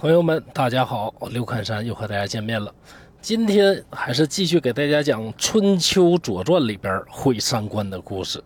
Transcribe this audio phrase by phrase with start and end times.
[0.00, 2.74] 朋友们，大家好，刘侃山又和大家见面了。
[3.20, 8.42] 今天还是继续给大家讲《春秋左传》里边毁三观的故事。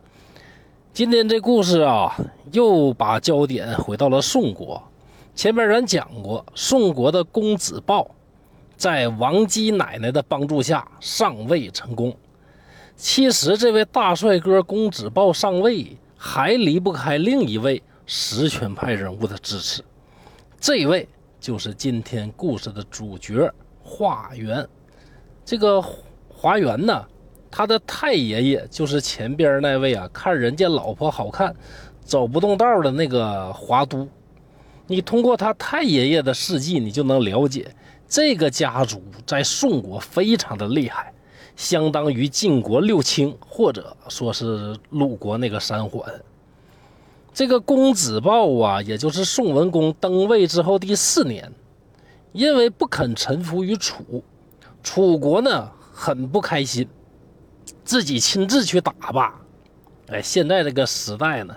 [0.92, 2.12] 今天这故事啊，
[2.50, 4.82] 又把焦点回到了宋国。
[5.36, 8.10] 前面咱讲过，宋国的公子豹
[8.76, 12.12] 在王姬奶奶的帮助下上位成功。
[12.96, 19.84] 其实，这位大帅哥公子豹上位还离不开另一位实权派人物的支持，
[20.58, 21.08] 这位。
[21.44, 24.66] 就是今天故事的主角华元。
[25.44, 25.78] 这个
[26.26, 27.06] 华元呢，
[27.50, 31.54] 他的太爷爷就是前边那位啊，看人家老婆好看，
[32.00, 34.08] 走不动道的那个华都。
[34.86, 37.70] 你通过他太爷爷的事迹，你就能了解
[38.08, 41.12] 这个家族在宋国非常的厉害，
[41.56, 46.10] 相当于晋国六卿，或者说是鲁国那个三桓。
[47.34, 51.52] 这个公子豹啊，也就是宋文公登位之后第四年，
[52.30, 54.22] 因为不肯臣服于楚，
[54.84, 56.88] 楚国呢很不开心，
[57.84, 59.40] 自己亲自去打吧。
[60.06, 61.56] 哎，现在这个时代呢，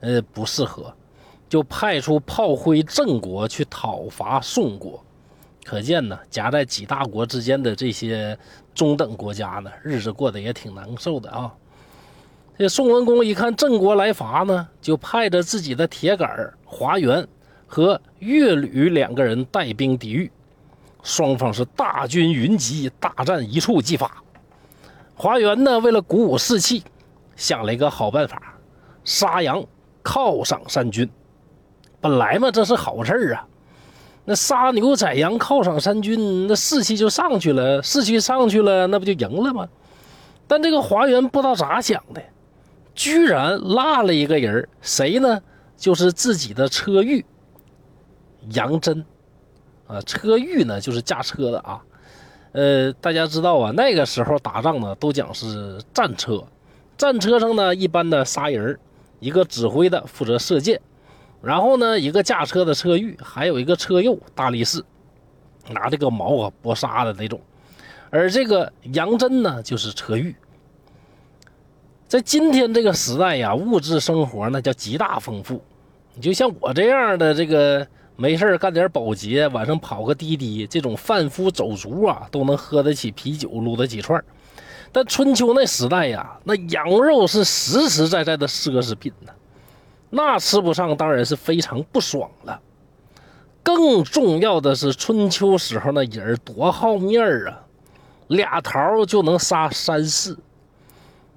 [0.00, 0.94] 呃不适合，
[1.48, 5.02] 就派出炮灰郑国去讨伐宋国。
[5.64, 8.38] 可见呢，夹在几大国之间的这些
[8.74, 11.50] 中等国家呢，日子过得也挺难受的啊。
[12.56, 17.26] 这宋文公一看郑国来伐呢，就派着自己的铁杆华元
[17.66, 20.30] 和岳吕两个人带兵抵御，
[21.02, 24.08] 双方是大军云集，大战一触即发。
[25.16, 26.84] 华元呢，为了鼓舞士气，
[27.34, 28.40] 想了一个好办法，
[29.02, 29.64] 杀羊
[30.04, 31.10] 犒赏三军。
[32.00, 33.44] 本来嘛，这是好事啊，
[34.24, 39.66] 那杀牛宰羊犒赏三军，那士气就上去了，士气上去了，那不就赢了吗？
[40.46, 42.22] 但这个华元不知道咋想的。
[42.94, 45.42] 居然落了一个人谁呢？
[45.76, 47.24] 就是自己的车御
[48.50, 49.04] 杨真
[49.86, 50.00] 啊。
[50.02, 51.82] 车御呢，就是驾车的啊。
[52.52, 56.44] 呃，大家知道啊，那个时候打仗呢，都讲是战车。
[56.96, 58.78] 战车上呢，一般的仨人
[59.18, 60.80] 一个指挥的负责射箭，
[61.42, 64.84] 然后呢，一个驾车的车御，还有一个车右大力士，
[65.70, 67.40] 拿这个矛啊搏杀的那种。
[68.10, 70.36] 而这个杨真呢，就是车御。
[72.14, 75.60] 在今天这个时代呀，物质生活那叫极大丰富。
[76.14, 84.24] 你就像我这样的这个没事干点保洁，晚上跑个滴滴，这种贩夫走卒啊，都能喝得起啤酒，撸得起串
[84.92, 89.32] 但春秋那时代呀，那羊肉是实实在在的奢侈品呢，
[90.10, 92.60] 那吃不上当然是非常不爽了。
[93.64, 97.60] 更重要的是，春秋时候那人多好面儿啊，
[98.28, 100.38] 俩桃就能杀三四。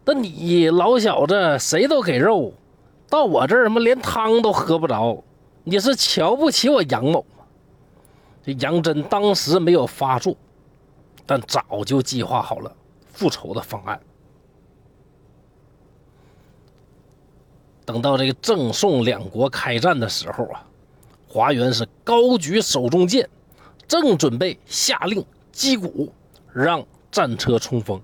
[0.09, 2.53] 那你老小子谁都给肉，
[3.09, 5.21] 到我这儿他妈连汤都喝不着，
[5.65, 7.43] 你是瞧不起我杨某吗？
[8.41, 10.33] 这杨真当时没有发作，
[11.25, 12.73] 但早就计划好了
[13.11, 13.99] 复仇的方案。
[17.83, 20.65] 等到这个郑宋两国开战的时候啊，
[21.27, 23.29] 华元是高举手中剑，
[23.89, 26.13] 正准备下令击鼓，
[26.53, 26.81] 让
[27.11, 28.01] 战车冲锋，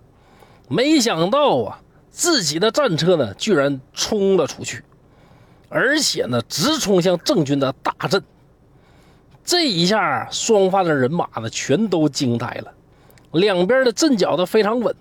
[0.67, 1.79] 没想到啊。
[2.13, 4.83] 自己的战车呢，居然冲了出去，
[5.67, 8.23] 而且呢，直冲向郑军的大阵。
[9.43, 12.71] 这一下，双方的人马呢，全都惊呆了。
[13.31, 14.95] 两边的阵脚都非常稳。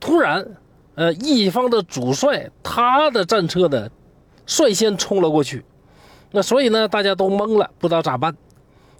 [0.00, 0.48] 突然，
[0.94, 3.90] 呃，一方的主帅他的战车呢，
[4.46, 5.62] 率先冲了过去。
[6.30, 8.34] 那所以呢，大家都懵了，不知道咋办。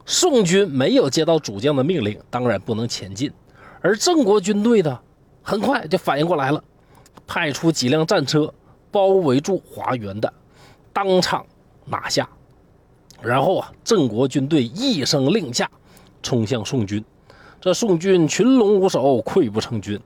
[0.05, 3.33] 宋军没有接到主将的命令，当然不能前进。
[3.81, 5.01] 而郑国军队呢，
[5.43, 6.63] 很快就反应过来了。
[7.27, 8.53] 派出几辆战车
[8.91, 10.33] 包围住华元的，
[10.93, 11.45] 当场
[11.85, 12.29] 拿下。
[13.21, 15.71] 然后啊，郑国军队一声令下，
[16.23, 17.05] 冲向宋军。
[17.61, 20.01] 这宋军群龙无首，溃不成军。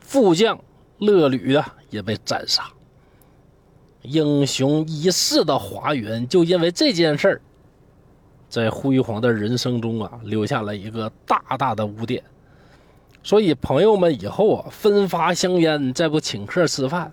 [0.00, 0.58] 副将
[0.98, 2.64] 乐吕啊也被斩杀。
[4.02, 7.40] 英雄一世的华元，就因为这件事儿，
[8.48, 12.22] 在辉煌的人生中啊，留下了一个大大的污点。
[13.26, 17.12] 所以，朋友们以后啊，分发香烟再不请客吃饭，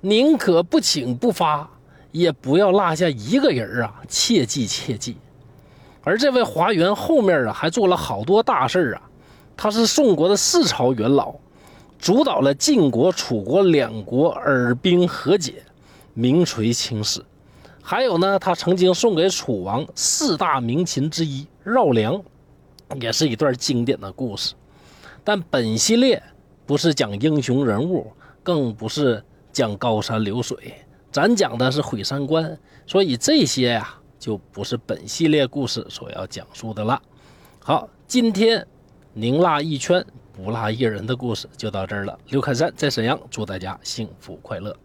[0.00, 1.68] 宁可不请不发，
[2.12, 4.00] 也不要落下一个人啊！
[4.06, 5.16] 切记切记。
[6.02, 9.02] 而这位华元后面啊，还做了好多大事啊。
[9.56, 11.34] 他是宋国的四朝元老，
[11.98, 15.64] 主导了晋国、楚国两国尔兵和解，
[16.14, 17.20] 名垂青史。
[17.82, 22.22] 还有呢，他曾经送给楚王四大名琴之一绕梁，
[23.00, 24.54] 也是一段经典的故事。
[25.24, 26.22] 但本系列
[26.66, 29.22] 不是讲英雄人物，更不是
[29.52, 30.74] 讲高山流水，
[31.10, 32.58] 咱讲的是毁三观。
[32.86, 37.00] 所以这些呀，就不是本系列故事所要讲述的了。
[37.60, 38.66] 好，今天
[39.12, 42.18] 宁辣一圈不辣一人的故事就到这儿了。
[42.28, 44.76] 刘开山在沈阳，祝大家幸福快乐。